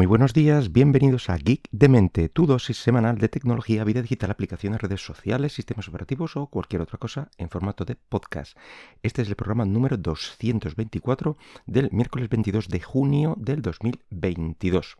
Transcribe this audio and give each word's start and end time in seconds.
muy 0.00 0.06
buenos 0.06 0.32
días, 0.32 0.72
bienvenidos 0.72 1.28
a 1.28 1.36
Geek 1.36 1.68
de 1.72 1.90
Mente, 1.90 2.30
tu 2.30 2.46
dosis 2.46 2.78
semanal 2.78 3.18
de 3.18 3.28
tecnología, 3.28 3.84
vida 3.84 4.00
digital, 4.00 4.30
aplicaciones, 4.30 4.80
redes 4.80 5.04
sociales, 5.04 5.52
sistemas 5.52 5.88
operativos 5.88 6.38
o 6.38 6.46
cualquier 6.46 6.80
otra 6.80 6.96
cosa 6.96 7.28
en 7.36 7.50
formato 7.50 7.84
de 7.84 7.96
podcast. 7.96 8.56
Este 9.02 9.20
es 9.20 9.28
el 9.28 9.36
programa 9.36 9.66
número 9.66 9.98
224 9.98 11.36
del 11.66 11.90
miércoles 11.92 12.30
22 12.30 12.68
de 12.68 12.80
junio 12.80 13.34
del 13.36 13.60
2022. 13.60 14.96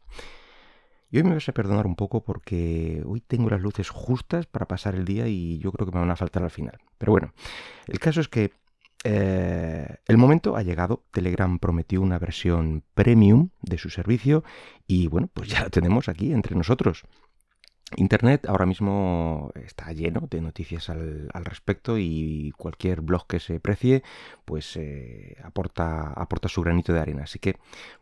Y 1.10 1.16
hoy 1.16 1.22
me 1.22 1.32
vas 1.32 1.48
a 1.48 1.52
perdonar 1.52 1.86
un 1.86 1.96
poco 1.96 2.22
porque 2.22 3.02
hoy 3.06 3.22
tengo 3.22 3.48
las 3.48 3.62
luces 3.62 3.88
justas 3.88 4.44
para 4.44 4.68
pasar 4.68 4.94
el 4.94 5.06
día 5.06 5.28
y 5.28 5.60
yo 5.60 5.72
creo 5.72 5.86
que 5.86 5.94
me 5.94 6.00
van 6.00 6.10
a 6.10 6.16
faltar 6.16 6.42
al 6.42 6.50
final. 6.50 6.78
Pero 6.98 7.12
bueno, 7.12 7.32
el 7.86 7.98
caso 8.00 8.20
es 8.20 8.28
que 8.28 8.52
eh, 9.04 9.96
el 10.06 10.18
momento 10.18 10.56
ha 10.56 10.62
llegado. 10.62 11.04
Telegram 11.10 11.58
prometió 11.58 12.00
una 12.02 12.18
versión 12.18 12.84
premium 12.94 13.50
de 13.62 13.78
su 13.78 13.90
servicio 13.90 14.44
y 14.86 15.06
bueno, 15.06 15.28
pues 15.32 15.48
ya 15.48 15.62
la 15.62 15.70
tenemos 15.70 16.08
aquí 16.08 16.32
entre 16.32 16.56
nosotros. 16.56 17.04
Internet 17.96 18.46
ahora 18.46 18.66
mismo 18.66 19.50
está 19.56 19.92
lleno 19.92 20.28
de 20.30 20.40
noticias 20.40 20.90
al, 20.90 21.28
respecto 21.44 21.98
y 21.98 22.52
cualquier 22.56 23.00
blog 23.00 23.26
que 23.26 23.40
se 23.40 23.58
precie 23.58 24.04
pues 24.44 24.76
eh, 24.76 25.36
aporta, 25.42 26.12
aporta 26.12 26.48
su 26.48 26.62
granito 26.62 26.92
de 26.92 27.00
arena. 27.00 27.24
Así 27.24 27.38
que 27.38 27.56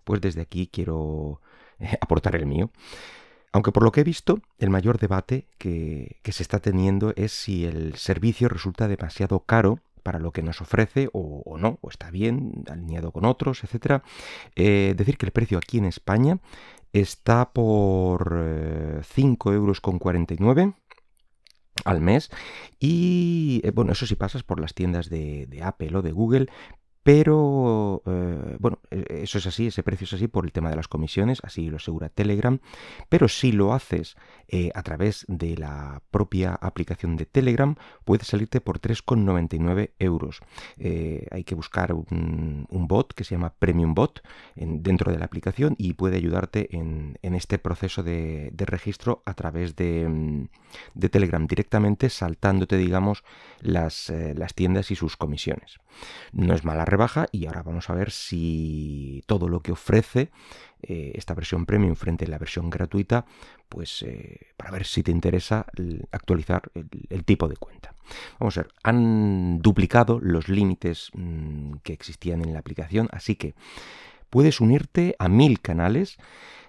pues 0.05 0.21
desde 0.21 0.43
aquí 0.43 0.69
quiero 0.71 1.41
eh, 1.79 1.97
aportar 2.01 2.37
el 2.37 2.47
mío. 2.47 2.71
Aunque 3.51 3.73
por 3.73 3.83
lo 3.83 3.93
que 3.93 4.03
he 4.03 4.05
visto, 4.05 4.43
el 4.59 4.69
mayor 4.69 4.99
debate 4.99 5.47
que, 5.57 6.19
que 6.23 6.33
se 6.33 6.43
está 6.43 6.59
teniendo 6.59 7.15
es 7.17 7.33
si 7.33 7.65
el 7.65 7.95
servicio 7.95 8.49
resulta 8.51 8.89
demasiado 8.89 9.41
caro 9.41 9.81
para 9.99 10.19
lo 10.19 10.33
que 10.33 10.43
nos 10.43 10.61
ofrece 10.61 11.09
o, 11.13 11.57
no, 11.59 11.79
o 11.81 11.91
está 11.91 12.11
bien, 12.11 12.65
alineado 12.71 13.13
con 13.13 13.25
otros, 13.25 13.63
etc. 13.65 14.03
Eh, 14.57 14.95
decir 14.97 15.19
que 15.19 15.27
el 15.27 15.33
precio 15.33 15.59
aquí 15.59 15.79
en 15.79 15.85
España 15.87 16.39
está 16.93 17.53
por 17.53 18.33
5,49 18.33 19.51
eh, 19.51 19.55
euros 19.55 19.81
con 19.81 19.99
al 21.85 22.01
mes 22.01 22.31
y 22.81 23.61
eh, 23.65 23.71
bueno 23.71 23.93
eso 23.93 24.07
si 24.07 24.17
pasas 24.17 24.43
por 24.43 24.61
las 24.61 24.75
tiendas 24.75 25.09
de, 25.11 25.47
de, 25.47 25.63
Apple 25.63 25.97
o 25.97 26.03
de 26.03 26.13
Google 26.13 26.49
pero 27.09 28.03
eh, 28.05 28.57
bueno, 28.59 28.81
e, 28.91 29.23
eso 29.23 29.39
es 29.39 29.47
así, 29.47 29.69
ese 29.69 29.83
precio 29.83 30.05
es 30.05 30.13
así 30.13 30.29
por 30.29 30.45
el 30.45 30.53
tema 30.53 30.69
de 30.69 30.77
las 30.77 30.89
comisiones, 30.89 31.39
así 31.43 31.71
lo 31.71 31.79
asegura 31.79 32.11
Telegram. 32.11 32.59
Pero 33.09 33.29
si 33.29 33.51
lo 33.51 33.73
haces 33.73 34.19
eh, 34.47 34.71
a 34.75 34.83
través 34.83 35.25
de 35.27 35.57
la 35.57 36.03
propia 36.11 36.53
aplicación 36.53 37.17
de 37.17 37.25
Telegram, 37.25 37.77
puede 38.05 38.25
salirte 38.25 38.61
por 38.61 38.79
3,99 38.79 39.93
euros. 39.99 40.41
Eh, 40.77 41.27
hay 41.31 41.45
que 41.45 41.55
buscar 41.55 41.95
un, 41.95 42.67
bot 42.69 43.15
que 43.15 43.25
se 43.25 43.37
llama 43.37 43.55
Premium 43.59 43.95
Bot 43.95 44.21
dentro 44.55 45.11
de 45.11 45.19
la 45.19 45.25
aplicación 45.25 45.77
y 45.79 45.95
puede 45.95 46.17
ayudarte 46.17 46.77
en, 46.77 47.17
este 47.23 47.59
proceso 47.59 48.03
de, 48.03 48.53
registro 48.59 49.23
a 49.25 49.33
través 49.33 49.73
mm, 49.73 50.45
de, 50.93 51.09
Telegram 51.09 51.47
directamente, 51.47 52.11
saltándote, 52.11 52.77
digamos, 52.77 53.25
las, 53.61 54.13
las 54.35 54.53
tiendas 54.53 54.91
y 54.91 54.95
sus 54.95 55.17
comisiones. 55.17 55.79
No 56.33 56.55
es 56.55 56.65
mala 56.65 56.85
baja 56.99 57.27
y 57.33 57.47
ahora 57.47 57.63
vamos 57.63 57.89
a 57.89 57.95
ver 57.95 58.11
si 58.11 59.23
todo 59.27 59.49
lo 59.49 59.61
que 59.61 59.73
ofrece 59.73 60.31
eh, 60.83 61.13
esta 61.15 61.35
versión 61.35 61.65
premium 61.65 61.95
frente 61.95 62.27
a 62.27 62.29
la 62.29 62.39
versión 62.39 62.69
gratuita, 62.69 63.25
pues 63.69 64.03
eh, 64.03 64.49
para 64.57 64.71
ver 64.71 64.85
si 64.85 65.03
te 65.03 65.11
interesa 65.11 65.67
actualizar 66.13 66.71
el, 66.75 67.25
tipo 67.25 67.49
de 67.49 67.57
cuenta. 67.57 67.95
Vamos 68.39 68.59
a 68.59 68.63
ver, 68.63 68.73
han 68.83 69.61
duplicado 69.61 70.21
los 70.21 70.49
límites 70.49 71.11
mm, 71.15 71.77
que 71.83 71.95
existían 71.95 72.43
en 72.43 72.53
la 72.53 72.59
aplicación, 72.59 73.09
así 73.13 73.37
que 73.37 73.55
puedes 74.29 74.61
unirte 74.61 75.17
a 75.19 75.29
mil 75.29 75.61
canales 75.61 76.19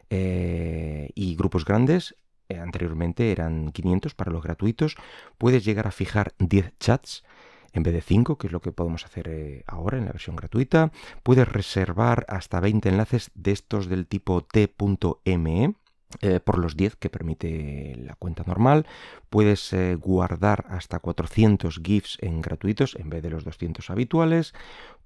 eh, 0.09 1.09
y 1.14 1.36
grupos 1.36 1.66
grandes 1.66 2.16
anteriormente 2.49 3.31
eran 3.31 3.71
500 3.71 4.16
para 4.16 4.31
los 4.31 4.41
gratuitos, 4.41 4.95
puedes 5.38 5.64
llegar 5.64 5.86
a 5.86 5.91
fijar 5.91 6.33
10 6.39 6.73
chats 6.80 7.23
en 7.73 7.83
vez 7.83 7.93
de 7.93 8.01
5, 8.01 8.37
que 8.37 8.47
es 8.47 8.53
lo 8.53 8.61
que 8.61 8.71
podemos 8.71 9.05
hacer 9.05 9.27
eh, 9.30 9.63
ahora 9.67 9.97
en 9.97 10.05
la 10.05 10.11
versión 10.11 10.35
gratuita. 10.35 10.91
Puedes 11.23 11.47
reservar 11.47 12.25
hasta 12.30 12.59
20 12.59 12.89
enlaces 12.89 13.31
de 13.35 13.52
estos 13.52 13.87
del 13.87 14.07
tipo 14.07 14.41
t.me. 14.41 15.75
Eh, 16.21 16.39
por 16.39 16.58
los 16.58 16.75
10 16.75 16.95
que 16.95 17.11
permite 17.11 17.95
la 17.95 18.15
cuenta 18.15 18.43
normal. 18.43 18.87
Puedes 19.29 19.71
eh, 19.73 19.93
guardar 19.93 20.65
hasta 20.69 20.97
400 20.97 21.79
GIFs 21.83 22.17
en 22.21 22.41
gratuitos 22.41 22.95
en 22.95 23.11
vez 23.11 23.21
de 23.21 23.29
los 23.29 23.43
200 23.43 23.87
habituales. 23.91 24.55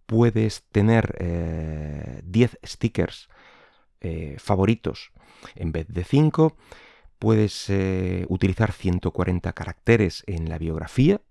Puedes 0.06 0.63
tener 0.72 2.22
10 2.23 2.59
stickers 2.66 3.29
favoritos 4.38 5.12
en 5.56 5.73
vez 5.73 5.88
de 5.90 6.03
5. 6.03 6.56
Puedes 7.19 7.69
utilizar 8.28 8.72
140 8.73 9.53
caracteres 9.53 10.23
en 10.28 10.50
la 10.50 10.57
biografía 10.57 11.22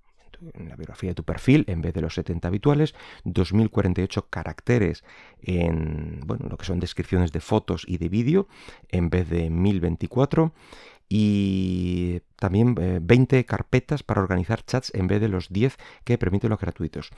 en 0.55 0.69
la 0.69 0.77
biografía 0.77 1.11
de 1.11 1.15
tu 1.15 1.25
perfil, 1.25 1.65
en 1.69 1.83
vez 1.83 1.95
de 1.95 2.01
los 2.01 2.15
70 2.15 2.49
habituales, 2.49 2.95
2048 3.25 4.29
caracteres 4.29 5.05
en 5.41 6.21
bueno, 6.25 6.49
lo 6.49 6.57
que 6.57 6.65
son 6.67 6.81
descripciones 6.81 7.33
de 7.33 7.41
fotos 7.41 7.85
y 7.87 7.99
de 7.99 8.09
vídeo, 8.09 8.49
en 8.89 9.11
vez 9.11 9.29
de 9.29 9.51
1024 9.51 10.53
y 11.09 12.23
también 12.37 12.75
20 12.75 13.39
eh, 13.39 13.45
carpetas 13.45 14.03
para 14.03 14.23
organizar 14.23 14.65
chats 14.65 14.91
en 14.95 15.09
vez 15.09 15.21
de 15.21 15.29
los 15.29 15.51
10 15.51 15.77
que 16.05 16.17
permiten 16.17 16.49
los 16.49 16.59
gratuitos. 16.59 17.11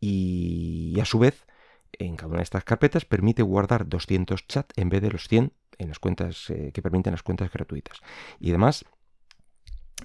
Y, 0.00 0.96
a 1.00 1.04
su 1.04 1.18
vez, 1.18 1.44
en 1.92 2.14
cada 2.16 2.28
una 2.28 2.38
de 2.38 2.44
estas 2.44 2.62
carpetas 2.62 3.04
permite 3.04 3.42
guardar 3.42 3.88
200 3.88 4.46
chats 4.46 4.72
en 4.76 4.88
vez 4.90 5.02
de 5.02 5.10
los 5.10 5.26
100 5.26 5.52
en 5.78 5.88
las 5.88 5.98
cuentas 5.98 6.50
eh, 6.50 6.70
que 6.72 6.82
permiten 6.82 7.12
las 7.12 7.24
cuentas 7.24 7.50
gratuitas. 7.50 7.98
Y 8.38 8.50
además 8.50 8.84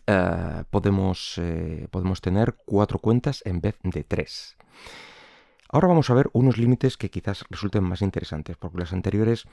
eh, 0.07 0.63
podemos, 0.69 1.37
eh, 1.37 1.87
podemos 1.91 2.21
tener 2.21 2.55
cuatro 2.65 2.99
cuentas 2.99 3.41
en 3.45 3.61
vez 3.61 3.77
de 3.83 4.03
tres. 4.03 4.57
Ahora 5.69 5.89
vamos 5.89 6.09
a 6.09 6.13
ver 6.13 6.29
unos 6.31 6.57
límites 6.57 6.95
que 6.95 7.09
quizás 7.09 7.43
resulten 7.49 7.83
más 7.83 8.01
interesantes, 8.01 8.55
porque 8.55 8.77
las 8.77 8.93
anteriores, 8.93 9.43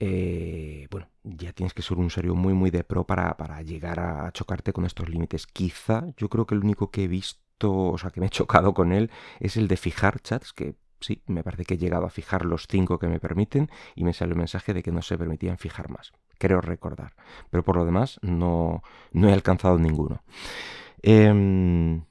eh, 0.00 0.88
bueno, 0.90 1.08
ya 1.24 1.52
tienes 1.52 1.74
que 1.74 1.82
ser 1.82 1.98
un 1.98 2.10
serio 2.10 2.34
muy, 2.34 2.54
muy 2.54 2.70
de 2.70 2.84
pro 2.84 3.04
para, 3.04 3.36
para 3.36 3.60
llegar 3.60 4.00
a 4.00 4.32
chocarte 4.32 4.72
con 4.72 4.86
estos 4.86 5.10
límites. 5.10 5.46
Quizá 5.46 6.06
yo 6.16 6.30
creo 6.30 6.46
que 6.46 6.54
el 6.54 6.64
único 6.64 6.90
que 6.90 7.04
he 7.04 7.08
visto, 7.08 7.90
o 7.90 7.98
sea, 7.98 8.10
que 8.10 8.20
me 8.20 8.26
he 8.26 8.30
chocado 8.38 8.72
con 8.72 8.92
él, 8.92 9.10
es 9.40 9.58
el 9.58 9.68
de 9.68 9.76
fijar 9.76 10.20
chats, 10.20 10.54
que 10.54 10.76
sí, 11.00 11.22
me 11.26 11.44
parece 11.44 11.64
que 11.64 11.74
he 11.74 11.78
llegado 11.78 12.06
a 12.06 12.10
fijar 12.10 12.46
los 12.46 12.66
cinco 12.66 12.98
que 12.98 13.08
me 13.08 13.20
permiten 13.20 13.70
y 13.94 14.04
me 14.04 14.14
sale 14.14 14.32
el 14.32 14.38
mensaje 14.38 14.72
de 14.72 14.82
que 14.82 14.92
no 14.92 15.02
se 15.02 15.18
permitían 15.18 15.58
fijar 15.58 15.90
más. 15.90 16.12
Creo 16.38 16.60
recordar. 16.60 17.14
Pero 17.50 17.64
por 17.64 17.76
lo 17.76 17.84
demás 17.84 18.18
no, 18.22 18.82
he 19.12 19.32
alcanzado 19.32 19.78
ninguno. 19.78 20.22
Em, 21.02 22.02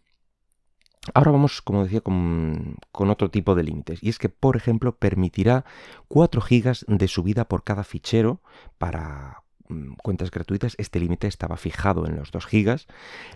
ahora 1.14 1.32
vamos, 1.32 1.62
como 1.62 1.84
decía, 1.84 2.02
con, 2.02 2.78
otro 2.92 3.32
tipo 3.32 3.56
de 3.56 3.64
límites. 3.64 4.04
Y 4.04 4.10
es 4.10 4.20
que, 4.20 4.30
por 4.30 4.58
ejemplo, 4.58 4.98
permitirá 4.98 5.66
4 6.10 6.42
GB 6.42 6.86
de 6.88 7.08
subida 7.08 7.48
por 7.48 7.64
cada 7.64 7.84
fichero 7.84 8.42
para 8.78 9.44
mm, 9.70 9.94
cuentas 10.04 10.30
gratuitas, 10.32 10.76
este 10.78 11.00
límite 11.00 11.28
estaba 11.28 11.58
fijado 11.58 12.06
en 12.06 12.18
los 12.18 12.32
2 12.32 12.48
GB. 12.52 12.82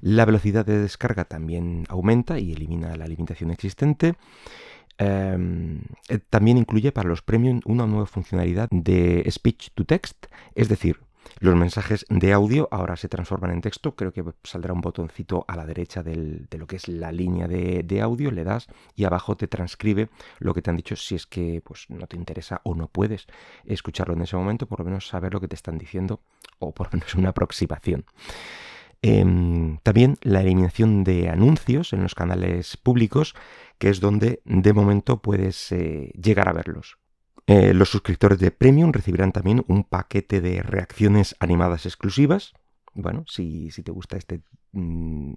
La 0.01 0.25
velocidad 0.25 0.65
de 0.65 0.79
descarga 0.79 1.25
también 1.25 1.85
aumenta 1.89 2.39
y 2.39 2.51
elimina 2.51 2.95
la 2.97 3.07
limitación 3.07 3.51
existente. 3.51 4.15
Em, 5.03 5.81
eh, 6.09 6.19
también 6.29 6.59
incluye 6.59 6.91
para 6.91 7.09
los 7.09 7.23
premium 7.23 7.59
una 7.65 7.87
nueva 7.87 8.05
funcionalidad 8.05 8.69
de 8.69 9.25
speech 9.31 9.71
to 9.73 9.83
text, 9.83 10.27
es 10.53 10.69
decir, 10.69 10.99
los 11.39 11.55
mensajes 11.55 12.05
de 12.07 12.33
audio 12.33 12.67
ahora 12.69 12.95
se 12.97 13.09
transforman 13.09 13.49
en 13.49 13.61
texto. 13.61 13.95
Creo 13.95 14.13
que 14.13 14.23
saldrá 14.43 14.73
un 14.73 14.81
botoncito 14.81 15.43
a 15.47 15.55
la 15.55 15.65
derecha 15.65 16.03
de 16.03 16.45
lo 16.55 16.67
que 16.67 16.75
es 16.75 16.87
la 16.87 17.11
línea 17.11 17.47
de, 17.47 18.01
audio. 18.01 18.29
Le 18.29 18.43
das 18.43 18.67
y 18.95 19.05
abajo 19.05 19.35
te 19.35 19.47
transcribe 19.47 20.09
lo 20.37 20.53
que 20.53 20.61
te 20.61 20.69
han 20.69 20.77
dicho 20.77 20.95
si 20.95 21.15
es 21.15 21.25
que 21.25 21.61
pues, 21.63 21.89
no 21.89 22.05
te 22.05 22.15
interesa 22.15 22.61
o 22.63 22.75
no 22.75 22.87
puedes 22.87 23.25
escucharlo 23.65 24.13
en 24.13 24.21
ese 24.21 24.35
momento. 24.35 24.67
Por 24.67 24.79
lo 24.79 24.85
menos 24.85 25.07
saber 25.07 25.33
lo 25.33 25.41
que 25.41 25.47
te 25.47 25.55
están 25.55 25.79
diciendo 25.79 26.19
o 26.59 26.73
por 26.73 26.87
lo 26.87 26.99
menos 26.99 27.15
una 27.15 27.29
aproximación. 27.29 28.05
Em, 29.03 29.79
también 29.79 30.17
la 30.21 30.41
eliminación 30.41 31.03
de 31.03 31.29
anuncios 31.29 31.91
en 31.93 32.03
los 32.03 32.13
canales 32.13 32.77
públicos, 32.77 33.33
que 33.79 33.89
es 33.89 33.99
donde 33.99 34.41
de 34.45 34.73
momento 34.73 35.21
puedes 35.21 35.71
eh, 35.71 36.11
llegar 36.21 36.47
a 36.47 36.53
verlos. 36.53 36.97
Eh, 37.47 37.73
los 37.73 37.89
suscriptores 37.89 38.37
de 38.39 38.51
Premium 38.51 38.91
recibirán 38.91 39.31
también 39.31 39.63
un 39.67 39.83
paquete 39.83 40.39
de 40.39 40.61
reacciones 40.61 41.35
animadas 41.39 41.87
exclusivas. 41.87 42.53
Bueno, 42.93 43.25
si, 43.27 43.71
si 43.71 43.81
te 43.81 43.91
gusta 43.91 44.17
este 44.17 44.41
mm, 44.73 45.33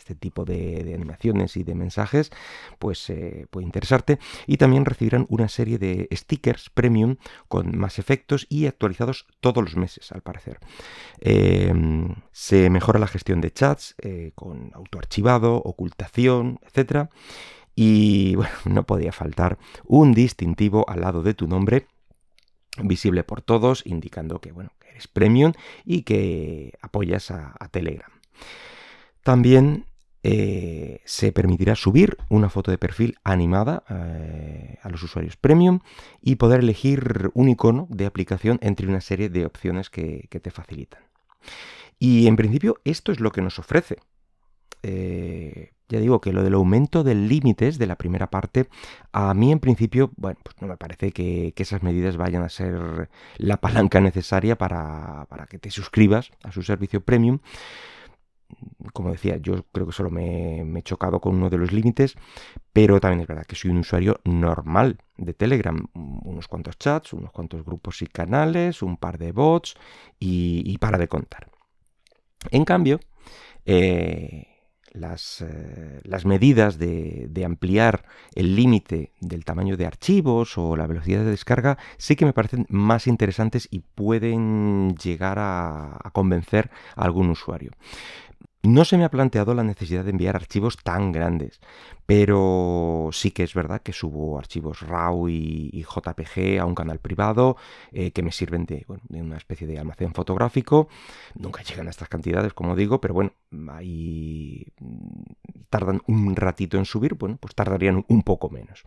este 0.00 0.14
tipo 0.14 0.44
de, 0.44 0.92
animaciones 0.94 1.56
y 1.56 1.62
de 1.62 1.74
mensajes, 1.74 2.30
pues 2.78 3.08
eh, 3.10 3.46
puede 3.50 3.66
interesarte. 3.66 4.18
Y 4.46 4.56
también 4.56 4.84
recibirán 4.84 5.26
una 5.28 5.48
serie 5.48 5.78
de 5.78 6.08
stickers 6.12 6.70
premium 6.70 7.16
con 7.48 7.78
más 7.78 7.98
efectos 7.98 8.46
y 8.48 8.66
actualizados 8.66 9.26
todos 9.40 9.62
los 9.62 9.76
meses, 9.76 10.10
al 10.12 10.22
parecer. 10.22 10.58
Em, 11.20 12.16
se 12.32 12.70
mejora 12.70 12.98
la 12.98 13.06
gestión 13.06 13.40
de 13.40 13.52
chats 13.52 13.94
eh, 14.02 14.32
con 14.34 14.72
autoarchivado, 14.74 15.56
ocultación, 15.56 16.58
etc. 16.66 17.10
Y 17.74 18.34
bueno, 18.36 18.52
no 18.64 18.84
podía 18.84 19.12
faltar 19.12 19.58
un 19.84 20.12
distintivo 20.14 20.88
al 20.88 21.02
lado 21.02 21.22
de 21.22 21.34
tu 21.34 21.46
nombre 21.46 21.86
visible 22.82 23.24
por 23.24 23.42
todos, 23.42 23.82
indicando 23.84 24.40
que, 24.40 24.52
bueno, 24.52 24.72
que 24.80 24.90
eres 24.90 25.08
premium 25.08 25.52
y 25.84 26.02
que 26.02 26.78
apoyas 26.80 27.30
a, 27.30 27.54
Telegram. 27.70 28.10
También 29.22 29.84
eh, 30.22 31.00
se 31.04 31.32
permitirá 31.32 31.74
subir 31.74 32.18
una 32.28 32.50
foto 32.50 32.70
de 32.70 32.76
perfil 32.76 33.16
animada 33.24 33.84
eh, 33.88 34.78
a 34.82 34.90
los 34.90 35.02
usuarios 35.02 35.36
premium 35.36 35.80
y 36.20 36.36
poder 36.36 36.60
elegir 36.60 37.30
un 37.32 37.48
icono 37.48 37.86
de 37.90 38.04
aplicación 38.04 38.58
entre 38.60 38.86
una 38.86 39.00
serie 39.00 39.30
de 39.30 39.46
opciones 39.46 39.88
que, 39.88 40.28
te 40.30 40.50
facilitan. 40.50 41.00
Y 41.98 42.26
en 42.26 42.36
principio 42.36 42.76
esto 42.84 43.12
es 43.12 43.20
lo 43.20 43.32
que 43.32 43.40
nos 43.40 43.58
ofrece. 43.58 43.96
Eh, 44.82 45.72
ya 45.90 45.98
digo 45.98 46.20
que 46.20 46.32
lo 46.32 46.42
del 46.44 46.54
aumento 46.54 47.02
de 47.02 47.14
límites 47.14 47.78
de 47.78 47.86
la 47.86 47.96
primera 47.96 48.30
parte, 48.30 48.68
a 49.12 49.34
mí 49.34 49.52
en 49.52 49.58
principio, 49.58 50.12
bueno, 50.16 50.38
pues 50.42 50.56
no 50.60 50.68
me 50.68 50.76
parece 50.76 51.12
que, 51.12 51.52
esas 51.56 51.82
medidas 51.82 52.16
vayan 52.16 52.42
a 52.42 52.48
ser 52.48 53.10
la 53.36 53.58
palanca 53.58 54.00
necesaria 54.00 54.56
para, 54.56 55.26
que 55.50 55.58
te 55.58 55.70
suscribas 55.70 56.30
a 56.42 56.52
su 56.52 56.62
servicio 56.62 57.02
premium 57.02 57.40
como 58.92 59.10
decía, 59.10 59.36
yo 59.36 59.64
creo 59.72 59.86
que 59.86 59.92
solo 59.92 60.10
me, 60.10 60.60
he 60.78 60.82
chocado 60.82 61.20
con 61.20 61.36
uno 61.36 61.50
de 61.50 61.58
los 61.58 61.72
límites, 61.72 62.16
pero 62.72 63.00
también 63.00 63.20
es 63.20 63.26
verdad 63.26 63.46
que 63.46 63.56
soy 63.56 63.70
un 63.70 63.78
usuario 63.78 64.20
normal 64.24 64.98
de 65.16 65.34
Telegram. 65.34 65.86
Unos 65.94 66.48
cuantos 66.48 66.78
chats, 66.78 67.12
unos 67.12 67.30
cuantos 67.32 67.64
grupos 67.64 68.02
y 68.02 68.06
canales, 68.06 68.82
un 68.82 68.96
par 68.96 69.18
de 69.18 69.32
bots 69.32 69.74
y, 70.18 70.76
para 70.78 70.98
de 70.98 71.08
contar. 71.08 71.50
En 72.50 72.64
cambio, 72.64 73.00
eh, 73.66 74.46
eh, 74.92 76.00
las, 76.04 76.24
medidas 76.24 76.78
de, 76.78 77.42
ampliar 77.44 78.04
el 78.34 78.56
límite 78.56 79.12
del 79.20 79.44
tamaño 79.44 79.76
de 79.76 79.86
archivos 79.86 80.58
o 80.58 80.76
la 80.76 80.86
velocidad 80.86 81.20
de 81.20 81.30
descarga 81.30 81.78
sí 81.96 82.16
que 82.16 82.24
me 82.24 82.32
parecen 82.32 82.66
más 82.68 83.06
interesantes 83.06 83.68
y 83.70 83.80
pueden 83.80 84.96
llegar 84.96 85.38
a 85.38 86.10
convencer 86.12 86.70
a 86.96 87.04
algún 87.04 87.30
usuario. 87.30 87.70
No 88.62 88.84
se 88.84 88.98
me 88.98 89.04
ha 89.04 89.10
planteado 89.10 89.54
la 89.54 89.64
necesidad 89.64 90.04
de 90.04 90.10
enviar 90.10 90.36
archivos 90.36 90.76
tan 90.76 91.12
grandes, 91.12 91.60
pero 92.04 93.08
sí 93.10 93.30
que 93.30 93.42
es 93.42 93.54
verdad 93.54 93.80
que 93.80 93.94
subo 93.94 94.38
archivos 94.38 94.82
RAW 94.82 95.30
y, 95.30 95.82
JPG 95.82 96.60
a 96.60 96.66
un 96.66 96.74
canal 96.74 96.98
privado 96.98 97.56
eh, 97.90 98.10
que 98.10 98.22
me 98.22 98.32
sirven 98.32 98.66
de, 98.66 98.84
una 99.08 99.38
especie 99.38 99.66
de 99.66 99.78
almacén 99.78 100.12
fotográfico. 100.12 100.88
Nunca 101.36 101.62
llegan 101.62 101.86
a 101.86 101.90
estas 101.90 102.10
cantidades, 102.10 102.52
como 102.52 102.76
digo, 102.76 103.00
pero 103.00 103.14
bueno, 103.14 103.32
ahí 103.70 104.66
mm, 104.78 105.22
tardan 105.70 106.02
un 106.06 106.36
ratito 106.36 106.76
en 106.76 106.84
subir, 106.84 107.14
bueno, 107.14 107.38
pues 107.40 107.54
tardarían 107.54 108.04
un 108.08 108.22
poco 108.22 108.50
menos. 108.50 108.84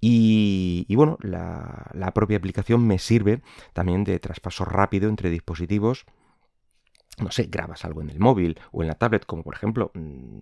Y, 0.00 0.92
bueno, 0.96 1.16
la 1.22 2.10
propia 2.12 2.38
aplicación 2.38 2.84
me 2.84 2.98
sirve 2.98 3.40
también 3.72 4.02
de 4.02 4.18
traspaso 4.18 4.64
rápido 4.64 5.08
entre 5.08 5.30
dispositivos 5.30 6.06
no 7.18 7.30
sé, 7.30 7.44
grabas 7.44 7.84
algo 7.84 8.02
en 8.02 8.10
el 8.10 8.18
móvil 8.18 8.58
o 8.72 8.82
en 8.82 8.88
la 8.88 8.94
tablet, 8.94 9.24
como 9.24 9.42
por 9.42 9.54
ejemplo 9.54 9.90
mm, 9.94 10.40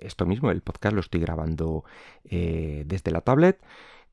esto 0.00 0.26
mismo, 0.26 0.50
el 0.50 0.62
podcast 0.62 0.94
lo 0.94 1.00
estoy 1.00 1.20
grabando 1.20 1.84
eh, 2.24 2.84
desde 2.86 3.10
la 3.10 3.20
tablet 3.20 3.60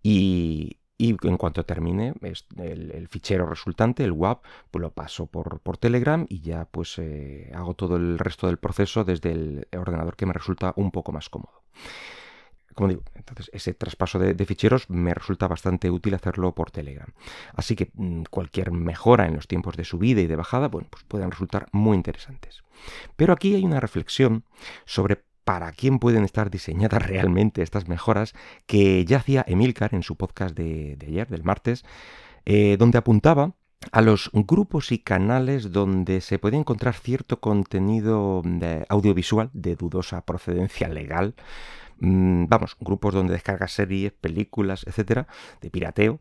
y, 0.03 0.77
en 0.97 1.37
cuanto 1.37 1.65
termine 1.65 2.13
el, 2.21 3.07
fichero 3.09 3.45
resultante, 3.47 4.03
el 4.03 4.13
WAP, 4.13 4.45
pues 4.71 4.81
lo 4.81 4.91
paso 4.91 5.25
por, 5.25 5.59
por 5.59 5.77
Telegram 5.77 6.25
y 6.29 6.39
ya 6.41 6.65
pues 6.65 6.97
eh, 6.99 7.51
hago 7.53 7.73
todo 7.73 7.97
el 7.97 8.17
resto 8.17 8.47
del 8.47 8.57
proceso 8.57 9.03
desde 9.03 9.31
el 9.31 9.67
ordenador 9.77 10.15
que 10.15 10.25
me 10.25 10.33
resulta 10.33 10.73
un 10.77 10.91
poco 10.91 11.11
más 11.11 11.29
cómodo 11.29 11.63
como 12.75 12.89
digo, 12.89 13.03
entonces 13.15 13.49
ese 13.53 13.73
traspaso 13.73 14.19
de, 14.19 14.45
ficheros 14.45 14.89
me 14.89 15.13
resulta 15.13 15.47
bastante 15.47 15.89
útil 15.89 16.13
hacerlo 16.13 16.53
por 16.53 16.71
Telegram. 16.71 17.07
Así 17.53 17.75
que 17.75 17.89
mm, 17.93 18.23
cualquier 18.29 18.71
mejora 18.71 19.25
en 19.25 19.35
los 19.35 19.47
tiempos 19.47 19.77
de 19.77 19.85
subida 19.85 20.21
y 20.21 20.27
de 20.27 20.35
bajada, 20.35 20.67
bueno, 20.67 20.87
pues 20.91 21.03
pueden 21.05 21.31
resultar 21.31 21.67
muy 21.71 21.95
interesantes. 21.95 22.63
Pero 23.15 23.33
aquí 23.33 23.55
hay 23.55 23.63
una 23.63 23.79
reflexión 23.79 24.43
sobre 24.85 25.23
para 25.45 25.71
quién 25.71 25.99
pueden 25.99 26.25
estar 26.25 26.51
diseñadas 26.51 27.01
realmente 27.07 27.61
estas 27.61 27.87
mejoras 27.87 28.33
que 28.65 29.05
ya 29.05 29.17
hacía 29.17 29.45
Emilcar 29.47 29.95
en 29.95 30.03
su 30.03 30.17
podcast 30.17 30.55
de, 30.55 30.97
ayer, 31.01 31.27
del 31.29 31.43
martes, 31.43 31.85
eh, 32.45 32.75
donde 32.77 32.97
apuntaba 32.97 33.53
a 33.91 34.01
los 34.01 34.29
grupos 34.33 34.91
y 34.91 34.99
canales 34.99 35.71
donde 35.71 36.21
se 36.21 36.39
puede 36.39 36.57
encontrar 36.57 36.95
cierto 36.95 37.39
contenido 37.39 38.41
audiovisual 38.89 39.49
de 39.53 39.75
dudosa 39.75 40.21
procedencia 40.25 40.87
legal, 40.87 41.35
Mm, 41.99 42.45
vamos, 42.47 42.75
grupos 42.79 43.13
donde 43.13 43.33
descargas 43.33 43.71
series, 43.71 44.11
películas, 44.13 44.85
etcétera, 44.87 45.27
de 45.61 45.69
pirateo. 45.69 46.19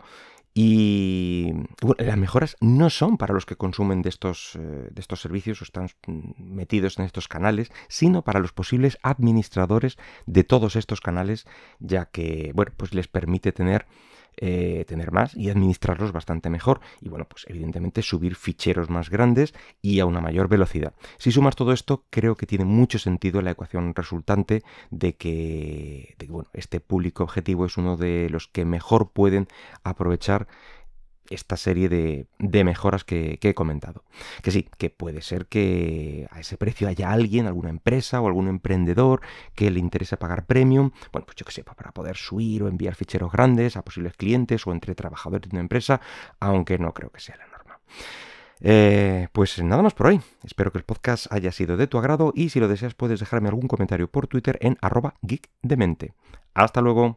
Y 0.57 1.53
las 1.99 2.17
mejoras 2.17 2.57
no 2.61 2.89
son 2.89 3.17
para 3.17 3.35
los 3.35 3.45
que 3.45 3.57
consumen 3.57 4.03
de 4.03 4.09
estos, 4.09 4.55
eh, 4.55 4.89
de 4.89 5.01
estos 5.01 5.21
servicios 5.21 5.61
o 5.61 5.65
están 5.65 5.89
mm, 6.07 6.55
metidos 6.55 6.99
en 6.99 7.07
estos 7.07 7.27
canales, 7.27 7.73
sino 7.89 8.23
para 8.23 8.39
los 8.39 8.53
posibles 8.53 8.99
administradores 9.03 9.99
de 10.27 10.45
todos 10.45 10.77
estos 10.77 11.01
canales, 11.01 11.47
ya 11.81 12.07
que, 12.07 12.53
bueno, 12.55 12.73
pues 12.77 12.95
les 12.95 13.09
permite 13.09 13.51
tener 13.51 13.87
eh, 14.37 14.85
tener 14.87 15.13
más 15.13 15.37
y 15.37 15.51
administrarlos 15.51 16.13
bastante 16.13 16.51
mejor. 16.51 16.81
Y 17.01 17.09
bueno, 17.09 17.27
pues 17.29 17.45
evidentemente 17.49 18.03
subir 18.03 18.35
ficheros 18.35 18.91
más 18.91 19.11
grandes 19.11 19.55
y 19.83 20.01
a 20.01 20.07
una 20.07 20.21
mayor 20.21 20.49
velocidad. 20.49 20.95
Si 21.19 21.33
sumas 21.33 21.57
todo 21.57 21.73
esto, 21.73 22.05
creo 22.11 22.37
que 22.37 22.47
tiene 22.47 22.65
mucho 22.65 22.99
sentido 22.99 23.43
la 23.43 23.51
ecuación 23.51 23.95
resultante 23.95 24.63
de 24.91 25.17
que, 25.17 26.17
bueno, 26.29 26.49
este 26.53 26.81
público 26.81 27.25
objetivo 27.25 27.67
es 27.67 27.77
uno 27.77 27.97
de 27.97 28.29
los 28.31 28.49
que 28.49 28.65
mejor 28.65 29.11
pueden 29.13 29.49
aprovechar 29.83 30.47
esta 31.31 31.57
serie 31.57 31.89
de, 31.89 32.65
mejoras 32.65 33.05
que, 33.05 33.39
he 33.41 33.55
comentado. 33.55 34.05
Que 34.43 34.51
sí, 34.51 34.69
que 34.79 34.91
puede 34.91 35.23
ser 35.23 35.47
que 35.47 36.29
a 36.31 36.41
ese 36.41 36.57
precio 36.57 36.89
haya 36.89 37.11
alguien, 37.11 37.47
alguna 37.47 37.71
empresa 37.71 38.21
o 38.21 38.27
algún 38.27 38.49
emprendedor 38.49 39.21
que 39.55 39.71
le 39.71 39.81
interese 39.81 40.17
pagar 40.17 40.47
premium, 40.47 40.91
bueno, 41.13 41.27
pues 41.27 41.37
yo 41.37 41.45
que 41.45 41.53
sé, 41.53 41.65
para 41.65 41.93
poder 41.93 42.17
subir 42.17 42.63
o 42.63 42.69
enviar 42.69 42.95
ficheros 42.95 43.33
grandes 43.33 43.77
a 43.77 43.83
posibles 43.83 44.15
clientes 44.17 44.67
o 44.67 44.73
entre 44.73 44.95
trabajadores 44.95 45.49
de 45.49 45.55
una 45.55 45.63
empresa, 45.63 46.01
aunque 46.41 46.79
no 46.79 46.93
creo 46.93 47.11
que 47.11 47.21
sea 47.21 47.37
la 47.37 47.47
norma. 47.47 47.81
Eh, 48.61 49.29
pues 49.33 49.63
nada 49.63 49.83
más 49.83 49.95
por 49.95 50.07
hoy. 50.07 50.21
Espero 50.43 50.73
que 50.73 50.79
el 50.79 50.85
podcast 50.85 51.31
haya 51.31 51.53
sido 51.53 51.77
de 51.77 51.87
tu 51.87 51.99
agrado 51.99 52.33
y 52.35 52.49
si 52.49 52.61
lo 52.61 52.69
deseas 52.69 52.95
puedes 52.95 53.21
dejarme 53.21 53.49
algún 53.49 53.69
comentario 53.69 54.09
por 54.09 54.27
Twitter 54.27 54.59
en 54.61 54.79
arroba 54.81 55.15
geekdemente. 55.27 56.15
Hasta 56.55 56.81
luego. 56.81 57.13